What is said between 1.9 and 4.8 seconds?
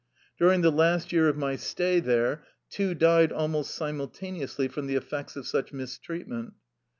there two died almost simultaneously